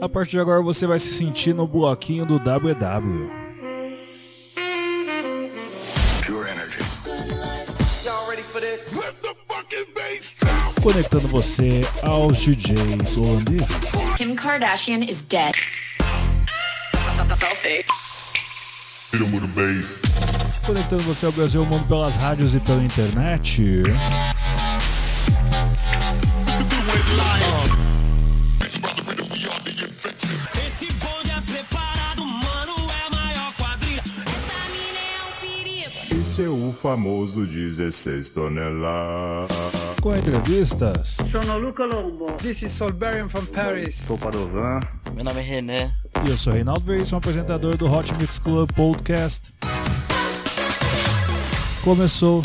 [0.00, 3.30] A partir de agora você vai se sentir no bloquinho do WW.
[10.82, 13.92] Conectando você aos DJs holandeses.
[14.16, 15.54] Kim Kardashian is dead.
[20.64, 23.82] Conectando você ao Brasil e ao mundo pelas rádios e pela internet.
[36.86, 39.56] Famoso 16 toneladas.
[40.00, 42.30] Com entrevistas, Sono Luca Lombo.
[42.34, 44.04] This is Solberian from Paris.
[44.06, 44.78] Sou Padovan.
[45.12, 45.92] Meu nome é René.
[46.24, 49.52] e eu sou Reinaldo Veríssimo, apresentador do Hot Mix Club Podcast.
[51.82, 52.40] Começou.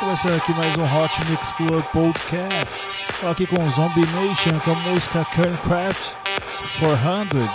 [0.00, 2.80] Começando aqui mais um Hot Mix Club Podcast.
[3.20, 6.14] Tô aqui com o Zombie Nation com a música Kerncraft
[6.80, 7.50] 400,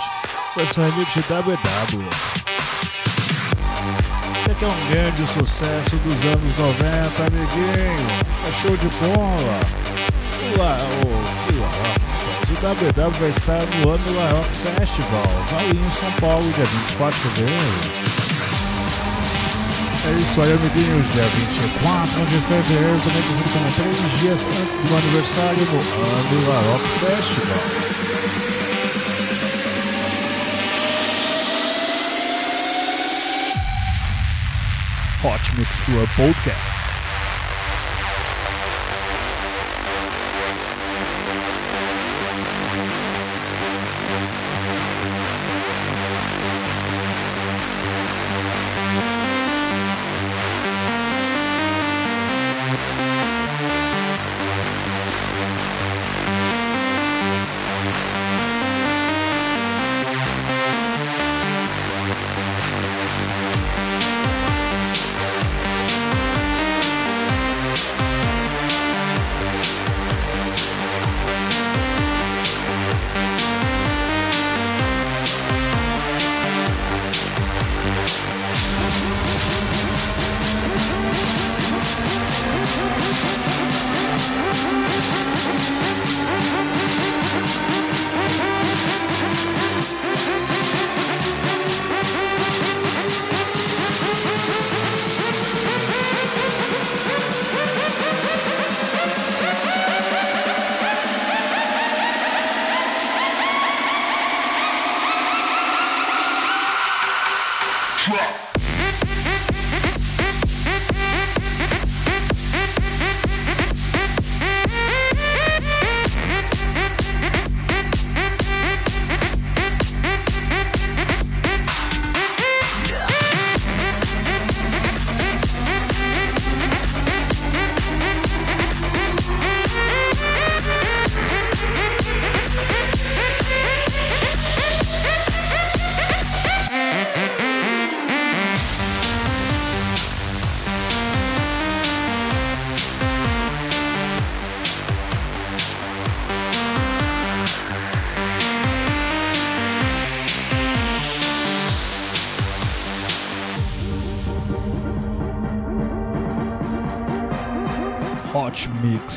[0.56, 2.33] versão remix de WW.
[4.64, 8.08] É um grande sucesso dos anos 90, amiguinho.
[8.48, 9.60] É show de bola.
[10.40, 11.12] O La, o.
[12.44, 17.12] O WW vai estar no ano La Rock Festival, ali em São Paulo, dia 24
[17.12, 18.14] de fevereiro.
[20.06, 21.12] É isso aí, amiguinhos.
[21.12, 27.60] Dia 24 de fevereiro, também como três dias antes do aniversário Ano La Rock Festival.
[35.24, 36.73] Hot Mix Club Podcast.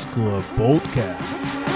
[0.04, 1.67] Hot Mix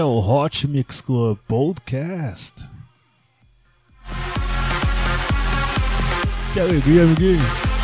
[0.00, 2.66] É o Hot Mix Club Podcast.
[6.54, 7.79] Que alegria, amiguinhos!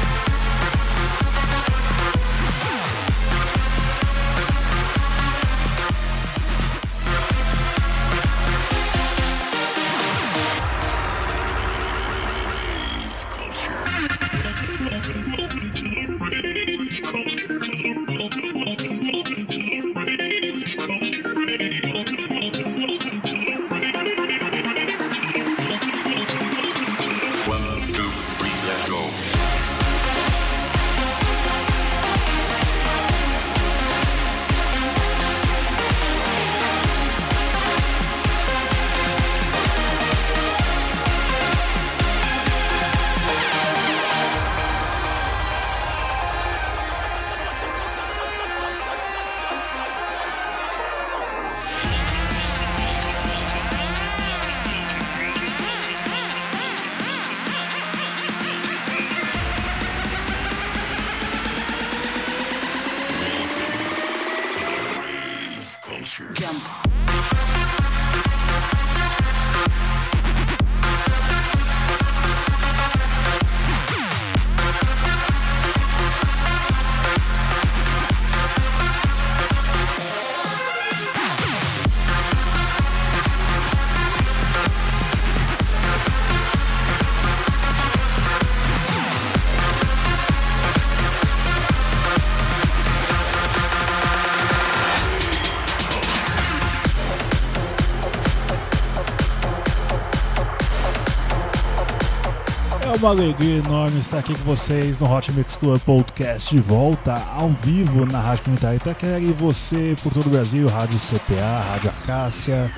[103.07, 107.51] Uma alegria enorme estar aqui com vocês no Hot Mix Club Podcast de volta ao
[107.51, 112.69] vivo na Rádio Comunitária Itaquera e você por todo o Brasil, Rádio CPA, Rádio Acácia,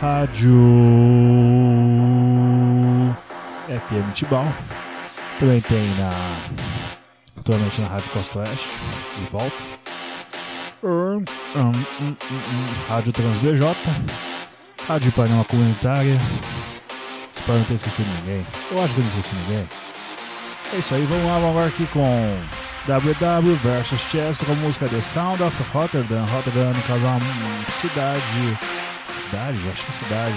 [0.00, 0.54] Rádio
[3.66, 4.46] FM Tibau.
[5.40, 6.12] Também tem na
[7.34, 8.68] futuramente na Rádio Costa Oeste,
[9.18, 9.56] de volta.
[10.84, 11.24] Hum,
[11.56, 12.14] hum, hum,
[12.88, 13.74] Rádio Trans BJ,
[14.86, 16.16] Rádio Ipanema Comunitária.
[17.42, 18.46] Espero não ter esquecido ninguém.
[18.70, 19.68] Eu acho que eu não esqueci ninguém.
[20.72, 22.38] É isso aí, vamos lá, vamos agora aqui com
[22.86, 26.24] WW versus Chester com a música The Sound of Rotterdam.
[26.24, 27.20] Rotterdam, no caso, é uma
[27.76, 28.58] cidade.
[29.24, 29.58] Cidade?
[29.72, 30.36] Acho que é cidade.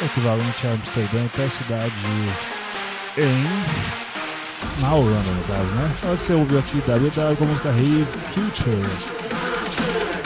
[0.00, 1.92] É equivalente a Amsterdã, então é cidade
[3.18, 4.80] em.
[4.80, 5.90] Na Holanda, no caso, né?
[6.16, 8.80] Você ouviu aqui WW com a música Rave Culture.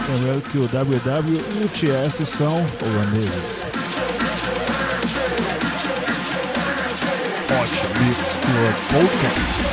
[0.09, 3.76] Lembrando que o WW e o Tiesto são holandeses.
[7.49, 9.66] Hot Mix Club Podcast.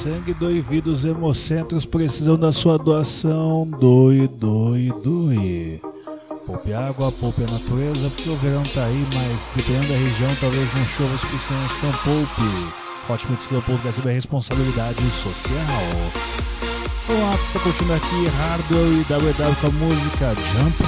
[0.00, 3.68] Sangue, doe vida, os hemocentros precisam da sua doação.
[3.78, 5.82] Doe, doe, doe.
[6.46, 10.72] Poupe água, poupe a natureza, porque o verão tá aí, mas dependendo da região, talvez
[10.74, 12.82] não chova o suficiente, então poupe.
[13.10, 15.56] Ótimo Mix Club Podcast sobre responsabilidade social.
[17.06, 20.82] Olá, você está curtindo aqui Hardwell e WW com a música Jump.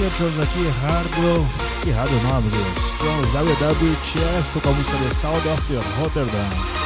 [0.00, 1.46] E tivemos aqui Hardwell,
[1.84, 6.00] que Hardwell o nome deles, com os WW Chesto com a música The Sound of
[6.00, 6.83] Rotterdam.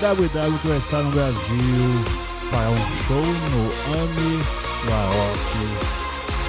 [0.00, 2.04] WW que vai estar no Brasil
[2.52, 3.64] para um show no
[3.94, 4.42] AMI
[4.88, 5.56] Laok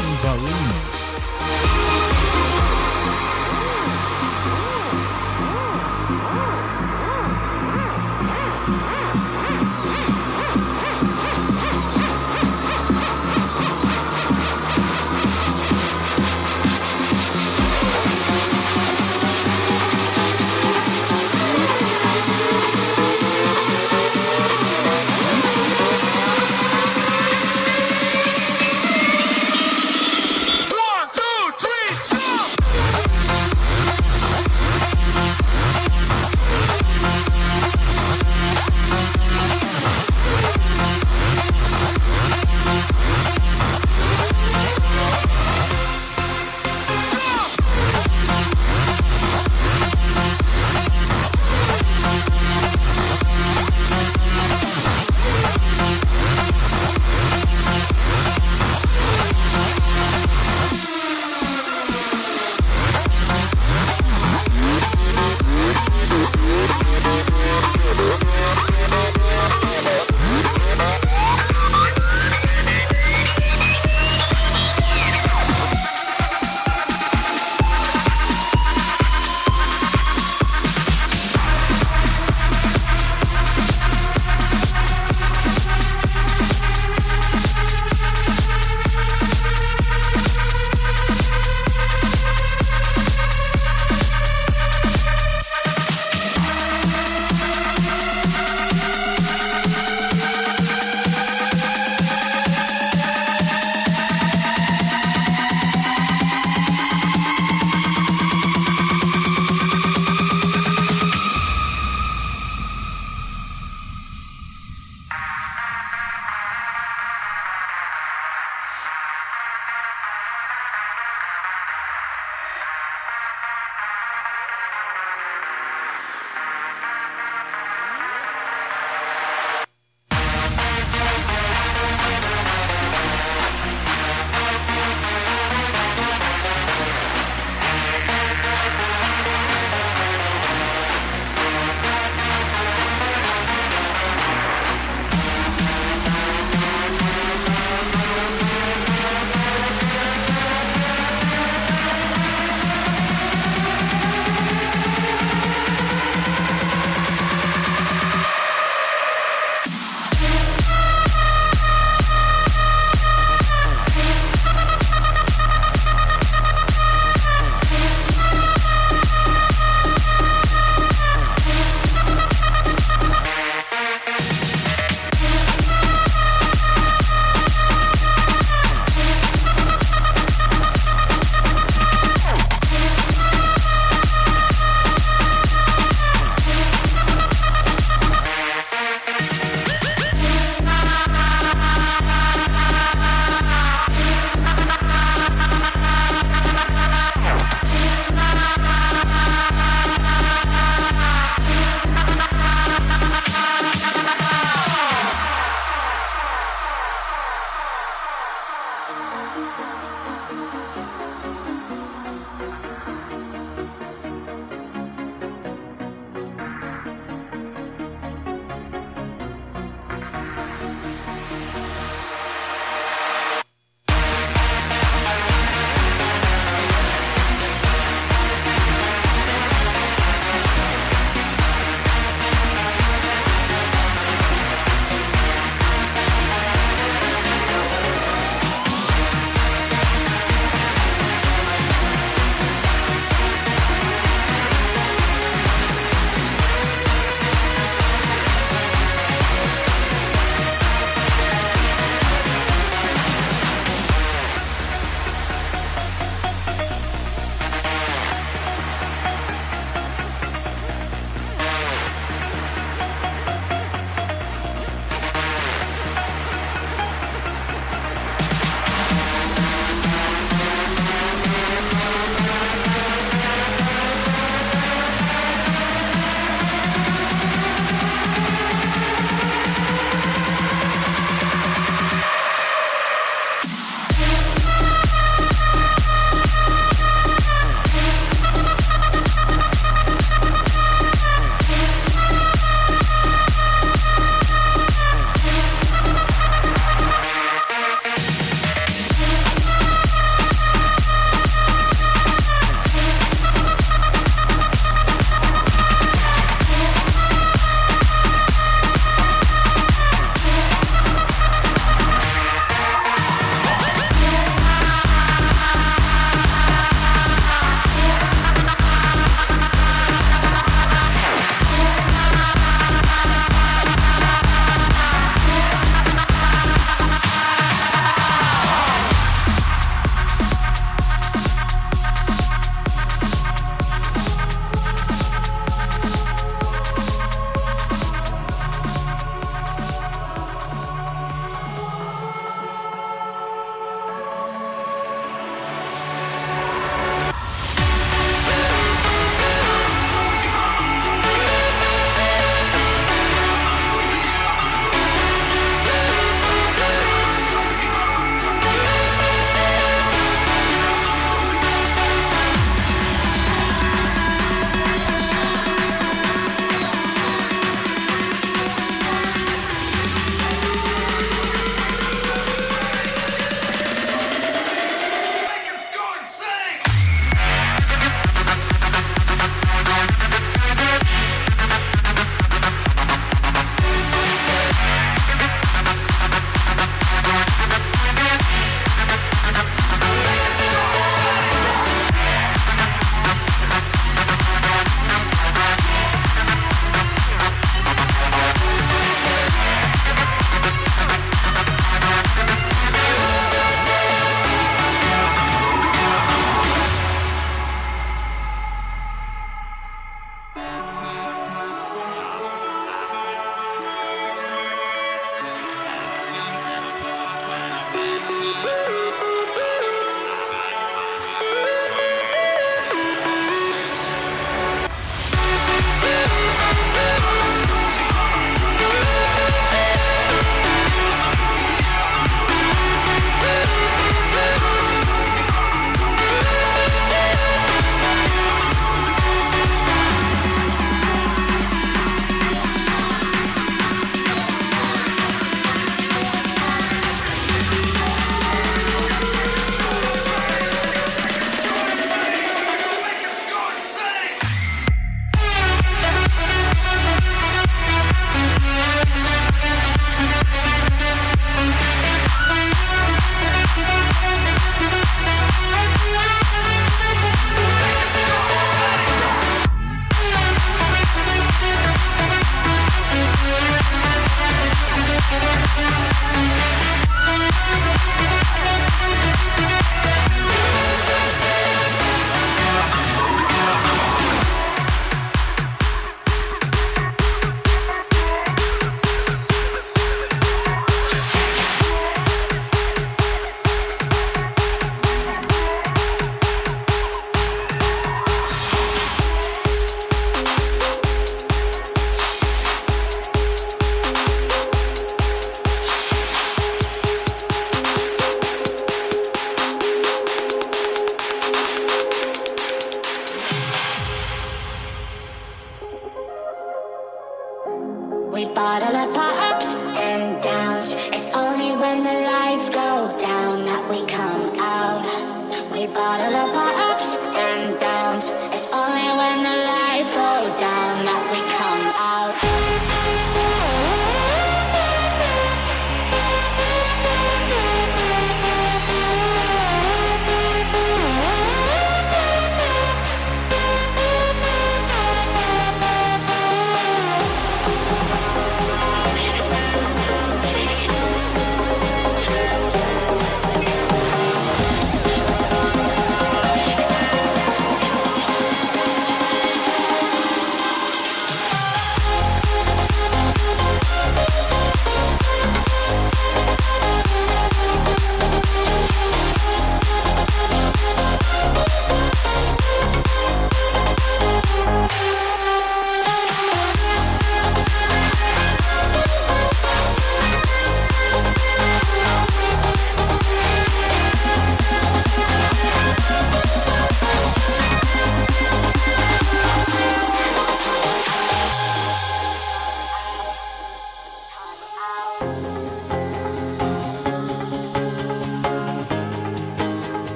[0.00, 1.15] em Valinhos.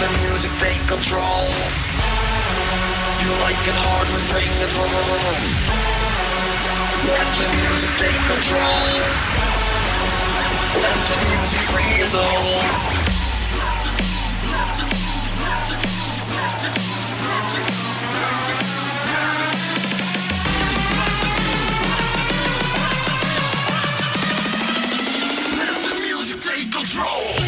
[0.00, 1.44] the music take control.
[3.20, 4.96] You like it hard when bring it home
[7.04, 8.80] Let the music take control.
[10.80, 13.00] Let the music free us all.
[26.40, 27.39] Take control!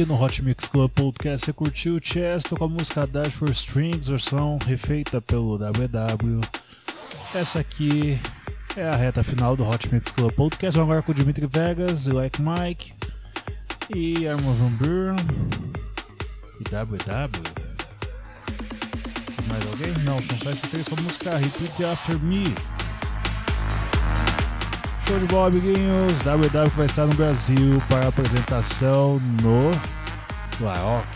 [0.00, 3.50] Aqui no Hot Mix Club Podcast você curtiu o Chesto com a música Dash for
[3.50, 6.40] Strings, versão refeita pelo WW.
[7.34, 8.18] Essa aqui
[8.74, 10.78] é a reta final do Hot Mix Club Podcast.
[10.78, 12.94] Vamos agora com o Dimitri Vegas, o Like Mike
[13.94, 15.16] e Armor Van Buren
[16.60, 17.42] e WW.
[19.48, 19.92] Mais alguém?
[20.04, 22.44] Não, são só esses três com a música Repeat After Me.
[25.06, 26.20] Show de bola, amiguinhos.
[26.22, 29.70] WW vai estar no Brasil para apresentação no
[30.60, 31.06] Laok.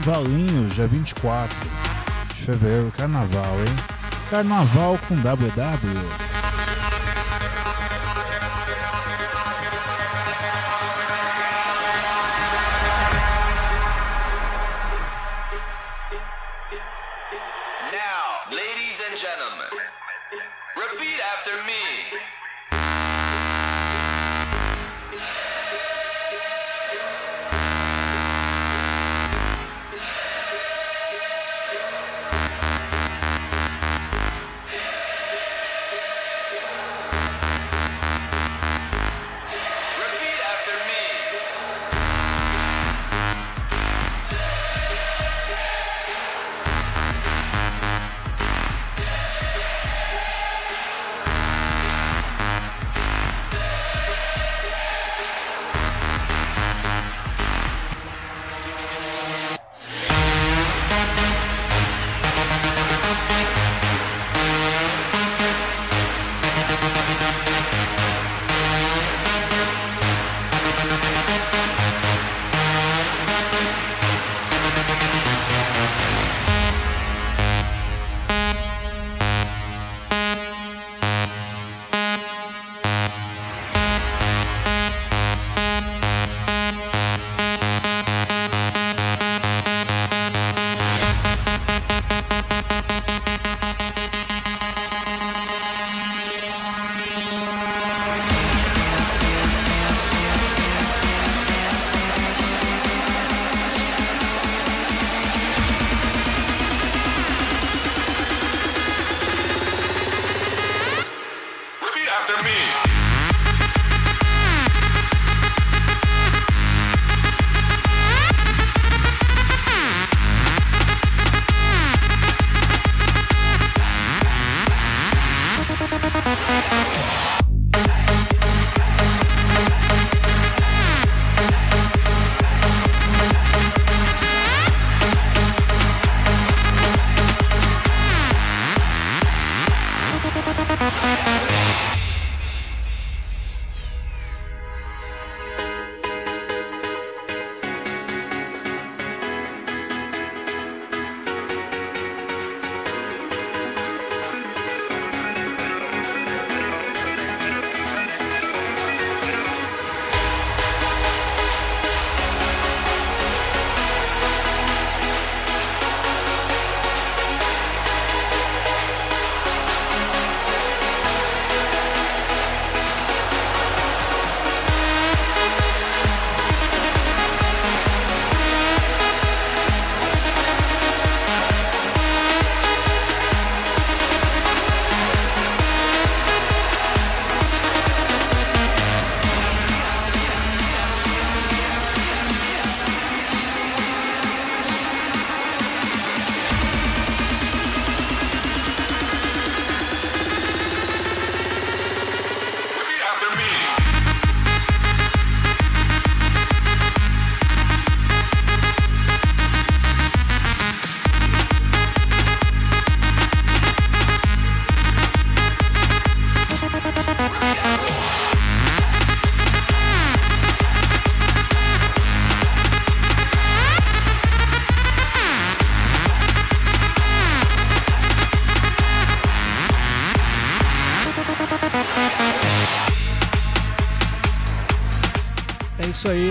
[0.00, 1.56] Valinhos, dia 24
[2.34, 2.92] de fevereiro.
[2.96, 3.76] Carnaval, hein?
[4.30, 6.33] Carnaval com WW.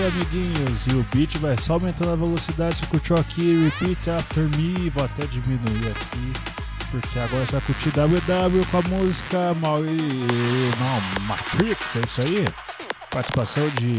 [0.06, 0.86] Amiguinhos.
[0.86, 2.76] E o beat vai só aumentando a velocidade.
[2.76, 4.90] Você curtiu aqui, repeat after me.
[4.90, 6.32] Vou até diminuir aqui.
[6.90, 9.96] Porque agora você vai curtir WW com a música Mauri...
[9.96, 12.44] Não, Matrix, é isso aí?
[13.10, 13.96] Participação de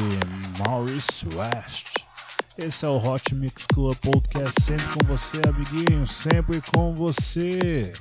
[0.65, 1.97] Maurice West.
[2.57, 7.91] Esse é o Hot Mix Club Podcast, sempre com você, amiguinho, sempre com você.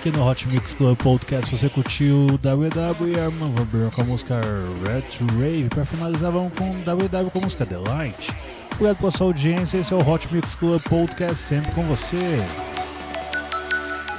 [0.00, 4.40] Aqui no Hot Mix Club Podcast você curtiu WW Arman Van Buren com a música
[4.86, 5.02] Red
[5.38, 5.68] Rave.
[5.68, 8.30] Para finalizar, vamos com WW com a música The Light.
[8.72, 9.76] Obrigado pela sua audiência.
[9.76, 12.16] Esse é o Hot Mix Club Podcast, sempre com você.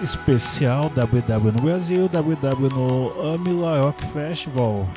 [0.03, 4.87] Especial WW no Brasil, WW no Amila Festival,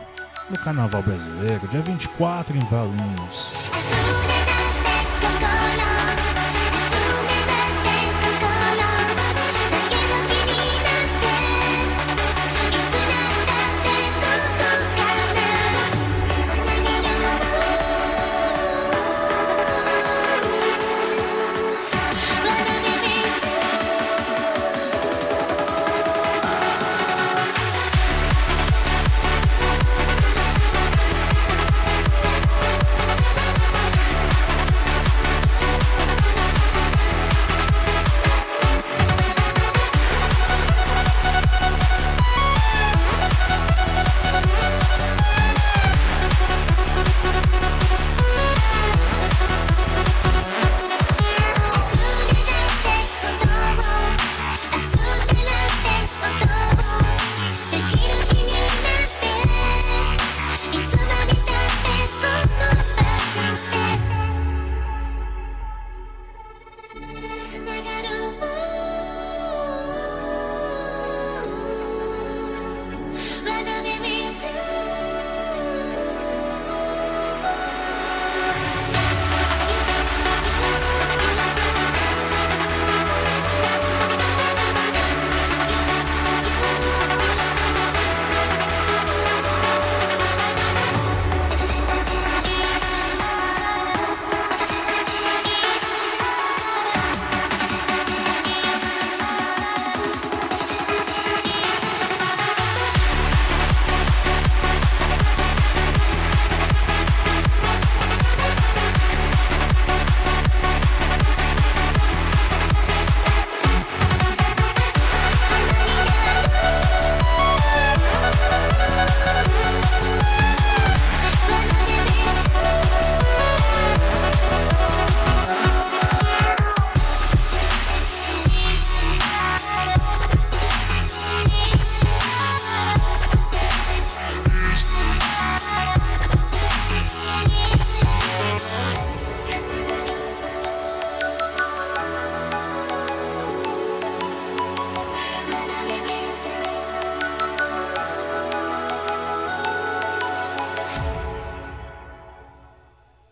[0.51, 3.64] no Carnaval Brasileiro, dia 24 em Valinhos.